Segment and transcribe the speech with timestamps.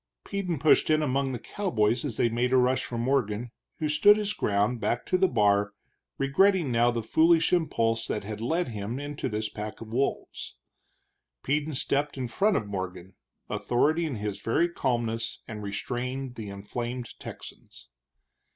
[0.23, 4.17] Peden pushed in among the cowboys as they made a rush for Morgan, who stood
[4.17, 5.73] his ground, back to the bar,
[6.17, 10.55] regretting now the foolish impulse that had led him into this pack of wolves.
[11.43, 13.13] Peden stepped in front of Morgan,
[13.47, 17.89] authority in his very calmness, and restrained the inflamed Texans.